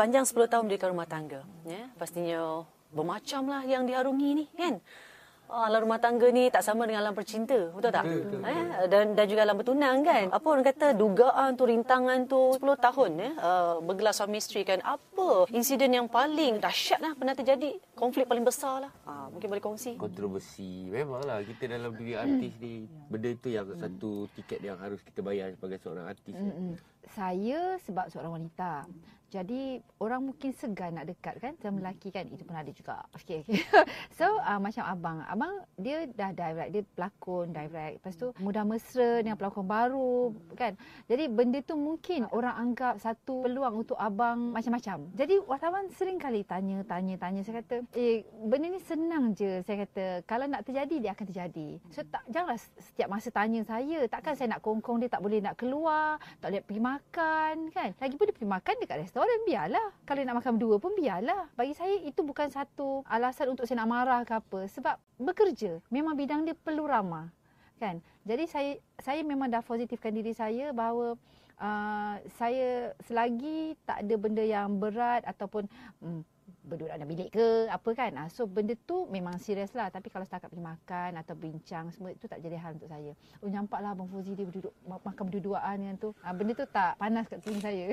[0.00, 4.80] Sepanjang 10 tahun mendirikan rumah tangga, ya, pastinya bermacamlah yang diharungi ni, kan?
[5.50, 8.06] Oh, alam rumah tangga ni tak sama dengan alam percinta, betul tak?
[8.06, 8.64] Betul, betul, eh?
[8.86, 10.24] Dan dan juga alam bertunang kan.
[10.30, 14.78] Apa orang kata dugaan tu, rintangan tu 10 tahun ya, uh, bergelar suami isteri kan.
[14.86, 17.82] Apa insiden yang paling dahsyat lah pernah terjadi?
[17.98, 18.92] Konflik paling besar lah.
[19.02, 19.98] Uh, mungkin boleh kongsi.
[19.98, 20.86] Kontroversi.
[20.86, 25.50] Memanglah kita dalam dunia artis ni, benda itu yang satu tiket yang harus kita bayar
[25.58, 26.30] sebagai seorang artis.
[26.30, 26.99] Mm-hmm.
[27.14, 28.86] Saya sebab seorang wanita.
[29.30, 33.06] Jadi orang mungkin segan nak dekat kan sama lelaki kan itu pun ada juga.
[33.14, 33.62] Okey okey.
[34.18, 38.02] so uh, macam abang, abang dia dah direct, dia pelakon direct.
[38.02, 40.74] Lepas tu mudah mesra dengan pelakon baru kan.
[41.06, 45.06] Jadi benda tu mungkin orang anggap satu peluang untuk abang macam-macam.
[45.14, 49.86] Jadi wartawan sering kali tanya tanya tanya saya kata, "Eh benda ni senang je." Saya
[49.86, 54.10] kata, "Kalau nak terjadi dia akan terjadi." So tak janganlah setiap masa tanya saya.
[54.10, 57.56] Takkan saya nak kongkong dia tak boleh nak keluar, tak boleh pergi makan kan.
[57.96, 59.88] Lagipun dia pergi makan dekat restoran biarlah.
[60.04, 61.48] Kalau nak makan berdua pun biarlah.
[61.56, 64.68] Bagi saya itu bukan satu alasan untuk saya nak marah ke apa.
[64.68, 65.80] Sebab bekerja.
[65.88, 67.32] Memang bidang dia perlu ramah.
[67.80, 68.04] Kan?
[68.28, 71.16] Jadi saya saya memang dah positifkan diri saya bahawa
[71.60, 75.68] uh, saya selagi tak ada benda yang berat ataupun
[76.04, 76.20] hmm,
[76.70, 78.12] berduduk dalam bilik ke apa kan.
[78.14, 79.90] Uh, so benda tu memang serius lah.
[79.90, 83.12] Tapi kalau setakat pergi makan atau bincang semua itu tak jadi hal untuk saya.
[83.42, 86.14] Oh nampaklah Abang Fuzi dia berduduk makan berdua-duaan dengan tu.
[86.22, 87.86] Uh, benda tu tak panas kat telinga saya.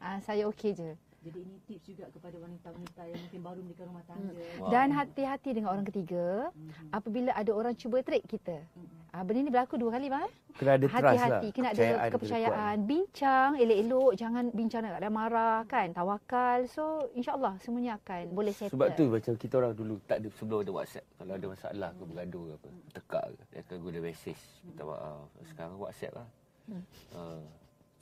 [0.00, 0.90] uh, saya okey je.
[1.24, 4.32] Jadi ini tips juga kepada wanita-wanita yang mungkin baru mendirikan rumah tangga.
[4.60, 4.68] Wow.
[4.68, 6.92] Dan hati-hati dengan orang ketiga hmm.
[6.92, 8.60] apabila ada orang cuba trik kita.
[8.76, 9.03] Hmm.
[9.14, 10.26] Ah, benda ni berlaku dua kali bang.
[10.26, 10.32] Eh?
[10.58, 11.14] Kena ada trust lah.
[11.14, 12.76] Hati-hati, kena ada kepercayaan.
[12.82, 15.94] Bincang elok-elok, jangan bincang nak ada marah kan.
[15.94, 16.66] Tawakal.
[16.66, 18.74] So insyaAllah semuanya akan boleh settle.
[18.74, 21.06] Sebab tu macam kita orang dulu tak ada sebelum ada WhatsApp.
[21.14, 23.42] Kalau ada masalah ke bergaduh ke apa, tekak ke.
[23.54, 24.38] Dia akan guna mesej.
[24.66, 25.26] Minta maaf.
[25.46, 26.28] Sekarang WhatsApp lah.
[26.66, 26.84] Hmm.
[27.14, 27.42] Uh,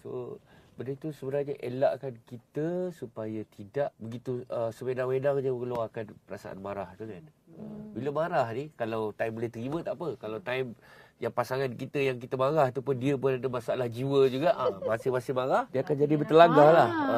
[0.00, 0.08] so
[0.72, 7.04] benda itu sebenarnya elakkan kita supaya tidak begitu uh, sewedang-wedang je mengeluarkan perasaan marah tu
[7.04, 7.20] kan.
[7.20, 7.41] Hmm.
[7.92, 10.08] Bila marah ni kalau time boleh terima tak apa.
[10.16, 10.72] Kalau time
[11.22, 14.74] yang pasangan kita yang kita marah tu pun dia pun ada masalah jiwa juga ah
[14.74, 16.88] ha, masing-masing marah dia akan jadi bertelagah lah.
[16.90, 17.16] Ha.